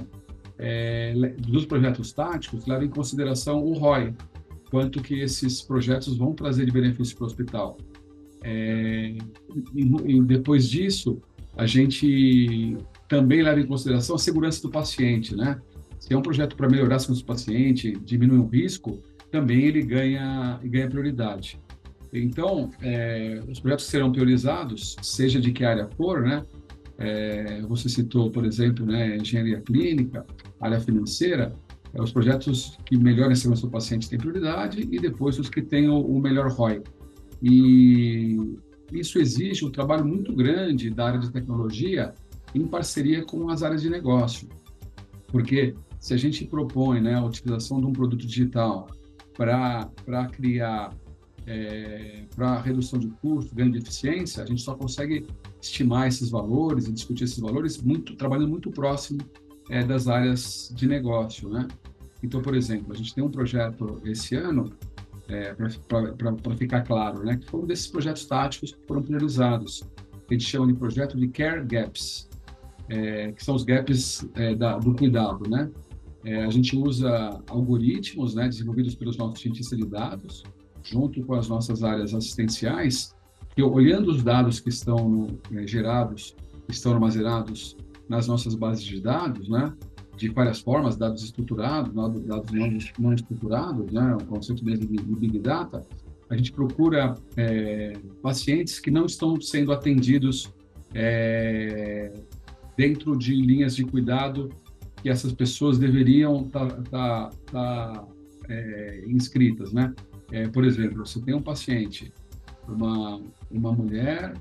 [0.58, 4.14] é, dos projetos táticos leva em consideração o ROI,
[4.72, 7.78] quanto que esses projetos vão trazer de benefício para o hospital.
[8.44, 9.16] É,
[9.74, 11.22] e, e depois disso,
[11.58, 12.78] a gente
[13.08, 15.60] também leva em consideração a segurança do paciente, né?
[16.00, 19.82] Se é um projeto para melhorar a segurança do paciente, diminuir o risco, também ele
[19.82, 21.60] ganha, ganha prioridade.
[22.14, 26.44] Então, é, os projetos serão priorizados, seja de que área for, né?
[26.98, 30.26] É, você citou, por exemplo, né, engenharia clínica,
[30.62, 31.54] área financeira,
[31.94, 35.62] é, os projetos que melhorem a segurança do paciente têm prioridade e depois os que
[35.62, 36.82] tenham o melhor ROI.
[37.42, 38.38] E
[38.92, 42.14] isso exige um trabalho muito grande da área de tecnologia
[42.56, 44.48] em parceria com as áreas de negócio.
[45.28, 48.88] Porque se a gente propõe né, a utilização de um produto digital
[49.36, 50.94] para criar,
[51.46, 55.28] é, para redução de custo, ganho de eficiência, a gente só consegue
[55.62, 59.20] estimar esses valores e discutir esses valores muito, trabalhando muito próximo
[59.70, 61.50] é, das áreas de negócio.
[61.50, 61.68] Né?
[62.24, 64.72] Então, por exemplo, a gente tem um projeto esse ano
[65.28, 69.84] é, para ficar claro, né, que foram desses projetos táticos que foram priorizados.
[70.30, 72.30] A gente chama de projeto de Care Gaps,
[72.90, 75.70] é, que são os gaps é, da, do cuidado, né?
[76.24, 80.44] É, a gente usa algoritmos, né, desenvolvidos pelos nossos cientistas de dados,
[80.84, 83.16] junto com as nossas áreas assistenciais,
[83.56, 86.36] que olhando os dados que estão no, é, gerados,
[86.68, 87.78] estão armazenados
[88.10, 89.72] nas nossas bases de dados, né,
[90.18, 95.16] de várias formas, dados estruturados, dados não, não estruturados, né, o conceito mesmo de, de
[95.16, 95.86] Big Data,
[96.28, 100.52] a gente procura é, pacientes que não estão sendo atendidos
[100.94, 102.12] é,
[102.78, 104.50] dentro de linhas de cuidado
[105.02, 108.08] que essas pessoas deveriam estar tá, tá, tá,
[108.50, 109.94] é, inscritas, né?
[110.32, 112.12] É, por exemplo, você tem um paciente,
[112.68, 114.34] uma, uma mulher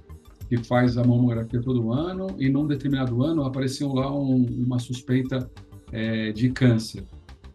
[0.49, 5.51] que faz a mamografia todo ano e num determinado ano apareceu lá um, uma suspeita
[5.93, 7.05] é, de câncer.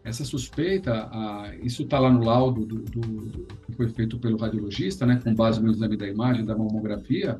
[0.02, 4.38] Essa suspeita, a, isso está lá no laudo do, do, do, que foi feito pelo
[4.38, 7.36] radiologista, né, com base no exame da imagem da mamografia.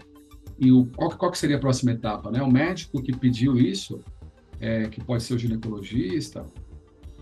[0.61, 2.31] E o, qual, qual que seria a próxima etapa?
[2.31, 2.43] Né?
[2.43, 4.01] O médico que pediu isso,
[4.61, 6.45] é, que pode ser o ginecologista,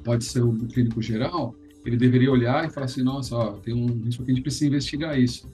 [0.04, 3.86] pode ser o clínico geral, ele deveria olhar e falar assim, nossa, ó, tem um
[4.02, 5.48] risco que a gente precisa investigar isso.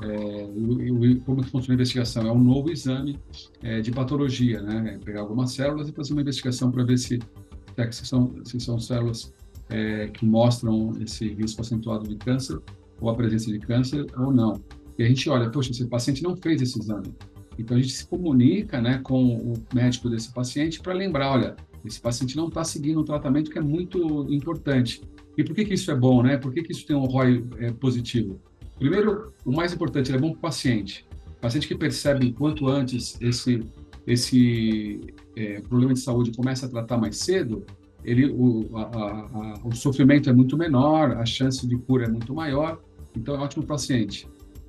[0.00, 2.26] É, o, como funciona a investigação?
[2.26, 3.18] É um novo exame
[3.62, 4.94] é, de patologia, né?
[4.94, 7.18] É pegar algumas células e fazer uma investigação para ver se
[7.76, 9.32] é se são, se são células
[9.68, 12.60] é, que mostram esse risco acentuado de câncer,
[13.00, 14.60] ou a presença de câncer, ou não.
[14.98, 17.14] E a gente olha, poxa, esse paciente não fez esse exame.
[17.58, 22.00] Então a gente se comunica né, com o médico desse paciente para lembrar, olha, esse
[22.00, 25.02] paciente não está seguindo um tratamento que é muito importante.
[25.36, 26.36] E por que, que isso é bom, né?
[26.36, 28.40] Por que, que isso tem um ROI é, positivo?
[28.76, 31.06] Primeiro, o mais importante, ele é bom para o paciente.
[31.36, 33.64] O paciente que percebe quanto antes esse,
[34.06, 35.00] esse
[35.36, 37.64] é, problema de saúde começa a tratar mais cedo,
[38.04, 42.34] ele, o, a, a, o sofrimento é muito menor, a chance de cura é muito
[42.34, 42.80] maior,
[43.16, 44.28] então é ótimo para o paciente.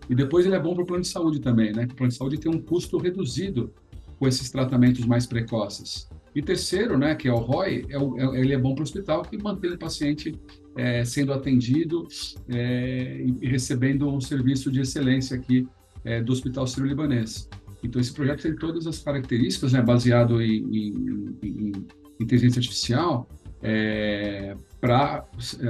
[0.10, 1.88] E depois ele é bom para o plano de saúde também, né?
[1.92, 3.72] O plano de saúde tem um custo reduzido
[4.18, 6.10] com esses tratamentos mais precoces.
[6.36, 8.84] E terceiro, né, que é o ROI, é o, é, ele é bom para o
[8.84, 10.36] hospital que mantém o paciente
[10.76, 12.08] é, sendo atendido
[12.48, 15.68] é, e recebendo um serviço de excelência aqui
[16.04, 17.50] é, do Hospital Sírio-Libanês.
[17.84, 21.72] Então, esse projeto tem todas as características, né, baseado em, em, em, em
[22.20, 23.28] inteligência artificial,
[23.62, 25.26] é, para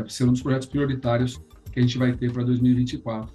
[0.08, 1.40] ser um dos projetos prioritários
[1.72, 3.32] que a gente vai ter para 2024,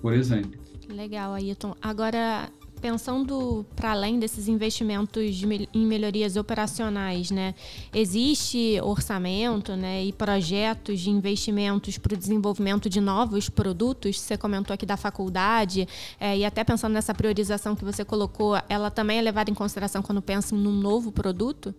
[0.00, 0.58] por exemplo.
[0.88, 1.74] Legal, Ailton.
[1.80, 7.54] Agora, pensando para além desses investimentos de, em melhorias operacionais, né,
[7.94, 14.18] existe orçamento, né, e projetos de investimentos para o desenvolvimento de novos produtos?
[14.18, 15.86] Você comentou aqui da faculdade
[16.18, 20.02] é, e até pensando nessa priorização que você colocou, ela também é levada em consideração
[20.02, 21.74] quando pensa em um novo produto?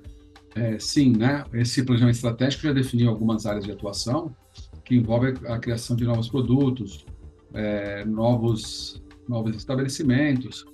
[0.53, 1.45] É, sim, né?
[1.53, 4.35] Esse planejamento estratégico já definiu algumas áreas de atuação
[4.83, 7.05] que envolvem a criação de novos produtos,
[7.53, 10.65] é, novos novos estabelecimentos,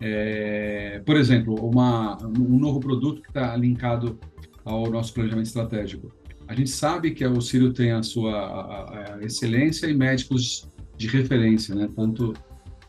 [0.00, 4.18] é, por exemplo, uma, um novo produto que está linkado
[4.64, 6.12] ao nosso planejamento estratégico.
[6.48, 11.06] A gente sabe que o Círio tem a sua a, a excelência e médicos de
[11.06, 11.88] referência, né?
[11.94, 12.34] tanto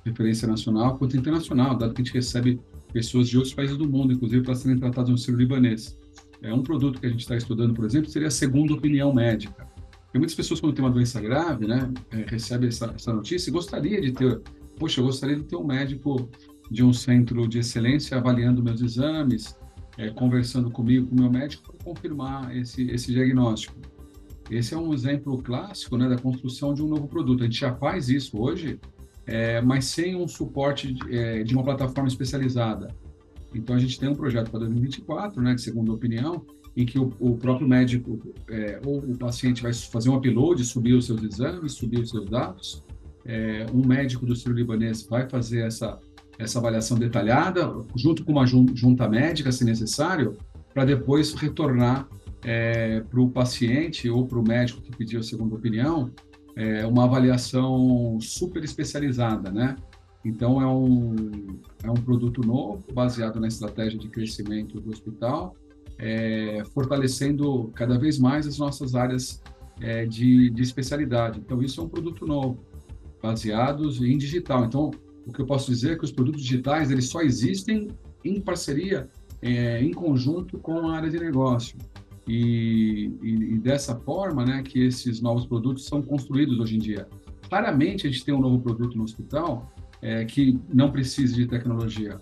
[0.03, 2.59] referência nacional quanto internacional, dado que a gente recebe
[2.91, 5.97] pessoas de outros países do mundo, inclusive para serem tratadas no Círio libanês.
[6.41, 9.65] É um produto que a gente está estudando, por exemplo, seria a segunda opinião médica.
[10.13, 13.51] Porque muitas pessoas, quando tem uma doença grave, né, é, recebem essa, essa notícia e
[13.51, 14.41] gostaria de ter,
[14.77, 16.29] poxa, eu gostaria de ter um médico
[16.69, 19.57] de um centro de excelência avaliando meus exames,
[19.97, 23.75] é, conversando comigo, com o meu médico, para confirmar esse, esse diagnóstico.
[24.51, 27.41] Esse é um exemplo clássico né, da construção de um novo produto.
[27.41, 28.79] A gente já faz isso hoje,
[29.25, 32.95] é, mas sem um suporte de, é, de, uma plataforma especializada.
[33.51, 37.13] Então, a gente tem um projeto para 2024, né, de segunda opinião, em que o,
[37.19, 41.73] o próprio médico é, ou o paciente vai fazer um upload, subir os seus exames,
[41.73, 42.83] subir os seus dados.
[43.25, 45.99] É, um médico do Sírio Libanês vai fazer essa
[46.39, 50.35] essa avaliação detalhada, junto com uma junta médica, se necessário,
[50.73, 52.07] para depois retornar
[52.43, 56.11] é, para o paciente ou para o médico que pediu a segunda opinião
[56.55, 59.75] é, uma avaliação super especializada, né?
[60.25, 61.15] Então, é um,
[61.83, 65.55] é um produto novo, baseado na estratégia de crescimento do hospital,
[65.97, 69.41] é, fortalecendo cada vez mais as nossas áreas
[69.81, 71.39] é, de, de especialidade.
[71.39, 72.63] Então, isso é um produto novo,
[73.21, 74.65] baseados em digital.
[74.65, 74.91] Então,
[75.25, 77.89] o que eu posso dizer é que os produtos digitais eles só existem
[78.23, 79.09] em parceria,
[79.41, 81.77] é, em conjunto com a área de negócio.
[82.27, 87.07] E, e, e, dessa forma né, que esses novos produtos são construídos hoje em dia.
[87.51, 92.19] Raramente a gente tem um novo produto no hospital é, que não precise de tecnologia.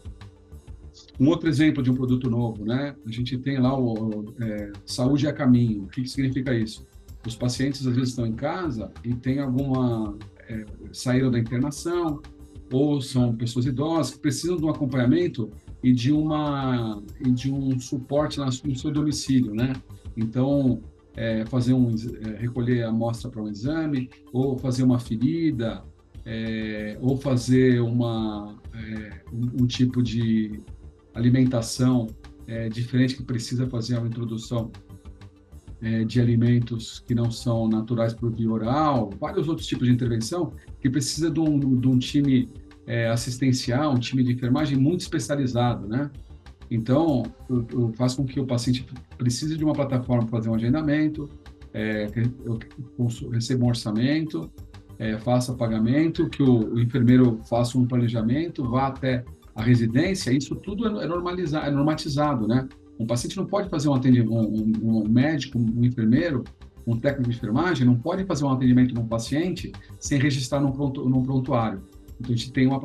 [1.21, 2.95] Um outro exemplo de um produto novo, né?
[3.05, 5.83] A gente tem lá o, o é, saúde a caminho.
[5.83, 6.87] O que, que significa isso?
[7.27, 10.17] Os pacientes às vezes estão em casa e tem alguma
[10.49, 12.19] é, saíram da internação
[12.73, 15.51] ou são pessoas idosas que precisam de um acompanhamento
[15.83, 19.73] e de uma e de um suporte no seu domicílio, né?
[20.17, 20.81] Então,
[21.15, 25.83] é, fazer um é, recolher a amostra para um exame, ou fazer uma ferida,
[26.25, 30.59] é, ou fazer uma é, um, um, tipo de
[31.13, 32.07] alimentação
[32.47, 34.71] é, diferente que precisa fazer uma introdução
[35.81, 40.53] é, de alimentos que não são naturais o via oral, vários outros tipos de intervenção
[40.79, 42.49] que precisa de um, de um time
[42.85, 46.09] é, assistencial, um time de enfermagem muito especializado, né?
[46.69, 48.85] Então, eu, eu faz com que o paciente
[49.17, 51.29] precise de uma plataforma para fazer um agendamento,
[51.73, 52.59] é, eu
[53.29, 54.49] receba um orçamento,
[54.97, 59.23] é, faça pagamento, que o, o, enfermeiro faça um planejamento, vá até
[59.55, 62.67] a residência, isso tudo é, é normalizado, é normatizado, né?
[62.99, 66.43] Um paciente não pode fazer um atendimento, um, um, médico, um enfermeiro,
[66.85, 71.07] um técnico de enfermagem, não pode fazer um atendimento num paciente sem registrar num, pronto,
[71.09, 71.81] num prontuário.
[72.19, 72.77] Então, a gente tem, uma,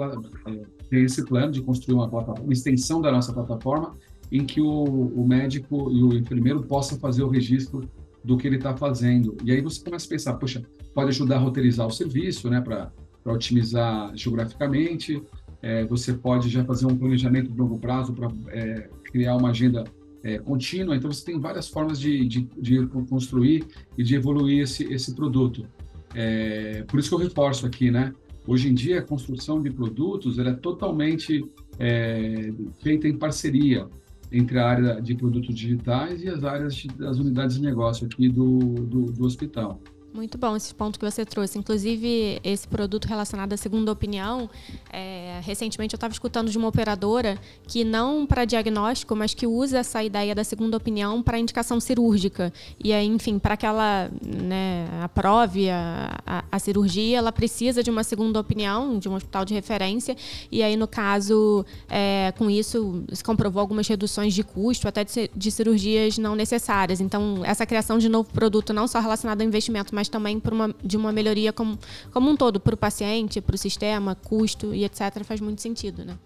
[0.46, 3.94] é, tem esse plano de construir uma, uma extensão da nossa plataforma
[4.32, 7.88] em que o, o médico e o enfermeiro possam fazer o registro
[8.24, 9.36] do que ele está fazendo.
[9.44, 10.62] E aí você começa a pensar, poxa,
[10.94, 12.90] pode ajudar a roteirizar o serviço, né, para
[13.24, 15.22] otimizar geograficamente.
[15.62, 19.84] É, você pode já fazer um planejamento de longo prazo para é, criar uma agenda
[20.22, 20.96] é, contínua.
[20.96, 23.64] Então, você tem várias formas de, de, de, construir
[23.96, 25.66] e de evoluir esse, esse produto.
[26.14, 28.12] É, por isso que eu reforço aqui, né?
[28.46, 31.44] Hoje em dia, a construção de produtos ela é totalmente
[31.78, 33.88] é, feita em parceria
[34.30, 38.28] entre a área de produtos digitais e as áreas de, das unidades de negócio aqui
[38.28, 39.80] do, do, do hospital.
[40.16, 41.58] Muito bom esse ponto que você trouxe.
[41.58, 44.48] Inclusive, esse produto relacionado à segunda opinião,
[44.90, 49.80] é, recentemente eu estava escutando de uma operadora que não para diagnóstico, mas que usa
[49.80, 52.50] essa ideia da segunda opinião para indicação cirúrgica.
[52.82, 57.90] E aí, enfim, para que ela né, aprove a, a, a, cirurgia, ela precisa de
[57.90, 60.16] uma segunda opinião, de um hospital de referência.
[60.50, 65.30] E aí, no caso, é, com isso, se comprovou algumas reduções de custo, até de,
[65.36, 67.02] de cirurgias não necessárias.
[67.02, 70.74] Então, essa criação de novo produto, não só relacionado ao investimento, mas também por uma,
[70.82, 71.78] de uma melhoria como,
[72.12, 75.60] como um todo, para o paciente, para o sistema, custo e etc etc., faz muito
[75.60, 76.18] sentido, né?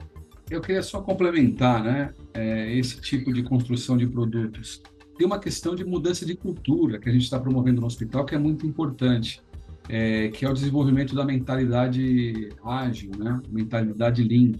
[0.50, 4.82] Eu queria só complementar, né, é, esse tipo de construção de produtos.
[5.16, 8.34] Tem uma questão de mudança de cultura que a gente está promovendo no hospital que
[8.34, 9.40] é muito importante,
[9.88, 14.52] é, que é o desenvolvimento da mentalidade ágil, né, mentalidade lean.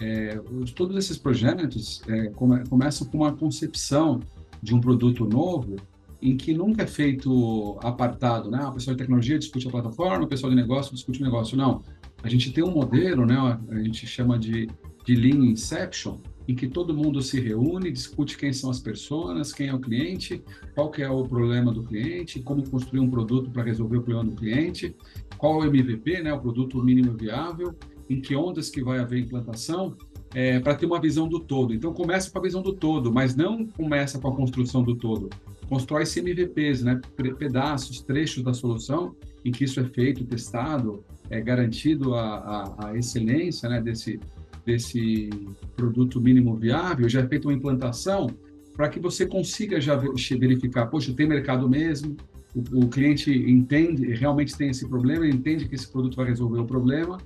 [0.00, 0.40] É,
[0.76, 4.20] todos esses projetos é, come, começam com uma concepção
[4.62, 5.76] de um produto novo
[6.20, 8.58] em que nunca é feito apartado, né?
[8.62, 11.56] A pessoa de tecnologia discute a plataforma, o pessoal de negócio discute o negócio.
[11.56, 11.82] Não,
[12.22, 13.36] a gente tem um modelo, né,
[13.70, 14.68] a gente chama de,
[15.04, 16.16] de Lean Inception,
[16.48, 20.42] em que todo mundo se reúne, discute quem são as pessoas, quem é o cliente,
[20.74, 24.30] qual que é o problema do cliente, como construir um produto para resolver o problema
[24.30, 24.96] do cliente,
[25.36, 27.76] qual é o MVP, né, o produto mínimo viável,
[28.08, 29.94] em que ondas que vai haver implantação,
[30.34, 31.74] é, para ter uma visão do todo.
[31.74, 35.30] Então começa com a visão do todo, mas não começa com a construção do todo.
[35.68, 37.00] Constrói-se MVPs, né,
[37.38, 39.14] pedaços, trechos da solução,
[39.44, 42.36] em que isso é feito, testado, é garantido a,
[42.78, 44.18] a, a excelência né, desse,
[44.64, 45.28] desse
[45.76, 48.28] produto mínimo viável, já é feita uma implantação
[48.74, 52.16] para que você consiga já verificar, poxa, tem mercado mesmo,
[52.54, 56.64] o, o, cliente entende, realmente tem esse problema, entende que esse produto vai resolver o
[56.64, 57.18] problema,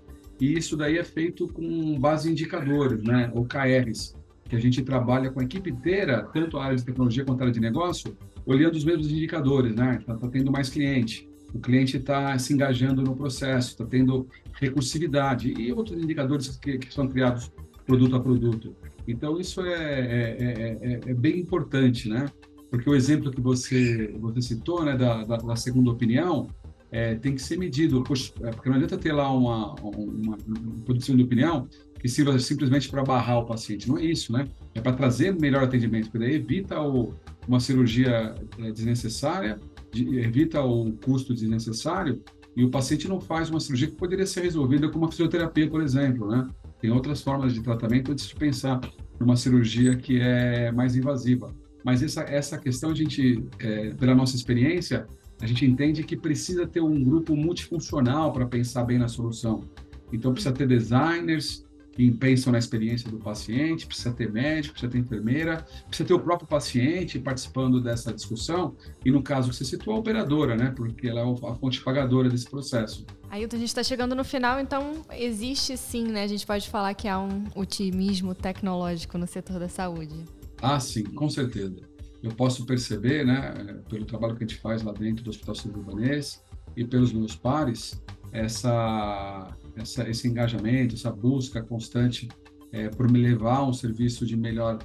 [0.43, 4.16] e isso daí é feito com base em indicadores, né, OKRs,
[4.49, 7.45] que a gente trabalha com a equipe inteira, tanto a área de tecnologia quanto a
[7.45, 11.97] área de negócio, olhando os mesmos indicadores, né, está tá tendo mais cliente, o cliente
[11.97, 17.53] está se engajando no processo, está tendo recursividade e outros indicadores que, que, são criados
[17.86, 18.74] produto a produto.
[19.07, 22.26] Então, isso é, é, é, é, bem importante, né?
[22.68, 26.49] Porque o exemplo que você, você citou, né, da, da, da segunda opinião,
[26.93, 31.22] é, tem que ser medido, porque não adianta ter lá uma, uma, uma produção de
[31.22, 31.66] opinião
[31.99, 33.88] que sirva simplesmente para barrar o paciente.
[33.88, 34.47] Não é isso, né?
[34.74, 37.14] É para trazer melhor atendimento, porque daí evita o,
[37.49, 38.34] uma cirurgia
[38.74, 39.59] desnecessária
[39.95, 42.22] evita o custo desnecessário
[42.57, 45.82] e o paciente não faz uma cirurgia que poderia ser resolvida com uma fisioterapia, por
[45.82, 46.47] exemplo, né?
[46.80, 48.80] Tem outras formas de tratamento antes de pensar
[49.18, 51.55] numa cirurgia que é mais invasiva.
[51.84, 55.07] Mas essa, essa questão, a gente, é, pela nossa experiência,
[55.43, 59.64] a gente entende que precisa ter um grupo multifuncional para pensar bem na solução.
[60.12, 64.99] Então, precisa ter designers, que pensam na experiência do paciente, precisa ter médico, precisa ter
[64.99, 69.95] enfermeira, precisa ter o próprio paciente participando dessa discussão, e no caso que você citou,
[69.95, 70.72] a operadora, né?
[70.74, 73.05] Porque ela é a fonte pagadora desse processo.
[73.28, 76.22] Ailton, a gente está chegando no final, então existe sim, né?
[76.22, 80.14] A gente pode falar que há um otimismo tecnológico no setor da saúde.
[80.62, 81.91] Ah, sim, com certeza.
[82.23, 86.43] Eu posso perceber, né, pelo trabalho que a gente faz lá dentro do Hospital Sírio-Libanês
[86.77, 88.01] e pelos meus pares,
[88.33, 92.29] essa essa, esse engajamento, essa busca constante
[92.70, 94.79] é, por me levar a um serviço de melhor,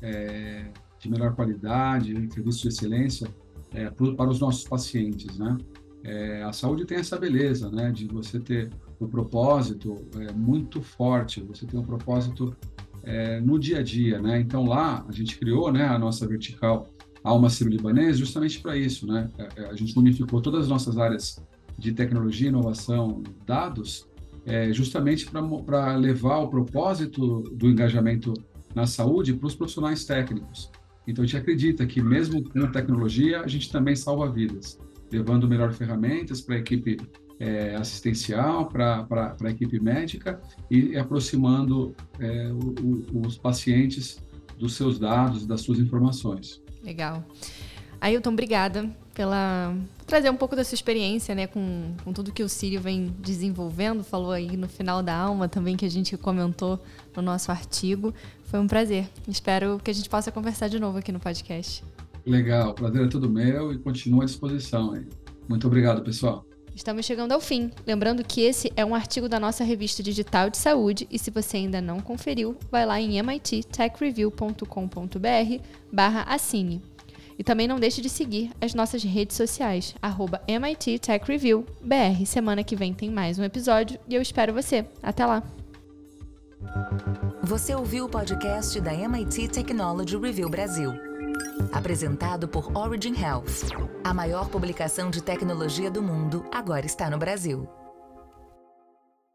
[0.00, 3.28] é, de melhor qualidade, um serviço de excelência
[3.72, 5.56] é, para os nossos pacientes, né?
[6.44, 8.68] A saúde tem essa beleza, né, de você ter
[9.00, 9.94] um propósito
[10.34, 12.56] muito forte, você tem um propósito
[13.04, 14.40] é, no dia a dia, né?
[14.40, 16.88] Então lá a gente criou, né, a nossa vertical
[17.22, 19.28] Alma Sírio-Libanês justamente para isso, né?
[19.70, 21.42] A gente unificou todas as nossas áreas
[21.78, 24.06] de tecnologia, inovação, dados
[24.44, 25.28] é, justamente
[25.64, 28.34] para levar o propósito do engajamento
[28.74, 30.70] na saúde para os profissionais técnicos.
[31.06, 34.78] Então, a gente acredita que, mesmo com tecnologia, a gente também salva vidas,
[35.10, 36.96] levando melhores ferramentas para a equipe
[37.38, 44.22] é, assistencial, para a equipe médica e aproximando é, o, o, os pacientes
[44.58, 46.62] dos seus dados, das suas informações.
[46.82, 47.24] Legal.
[48.00, 49.76] Ailton, obrigada pela
[50.06, 54.02] trazer um pouco da sua experiência, né, com, com tudo que o Sírio vem desenvolvendo.
[54.02, 56.82] Falou aí no final da alma também que a gente comentou
[57.14, 58.12] no nosso artigo.
[58.44, 59.08] Foi um prazer.
[59.28, 61.84] Espero que a gente possa conversar de novo aqui no podcast.
[62.26, 64.92] Legal, prazer é todo meu e continua à disposição.
[64.92, 65.06] Aí.
[65.48, 66.44] Muito obrigado, pessoal.
[66.74, 67.70] Estamos chegando ao fim.
[67.86, 71.58] Lembrando que esse é um artigo da nossa revista digital de saúde e se você
[71.58, 75.62] ainda não conferiu, vai lá em mittechreview.com.br
[75.92, 76.82] barra assine.
[77.38, 81.24] E também não deixe de seguir as nossas redes sociais, arroba MIT Tech.
[82.26, 84.86] Semana que vem tem mais um episódio e eu espero você.
[85.02, 85.42] Até lá!
[87.42, 91.11] Você ouviu o podcast da MIT Technology Review Brasil.
[91.72, 93.70] Apresentado por Origin Health.
[94.04, 97.68] A maior publicação de tecnologia do mundo agora está no Brasil.